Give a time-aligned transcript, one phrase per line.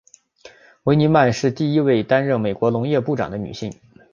[0.85, 3.71] 维尼曼是第一位担任美国农业部长的女性。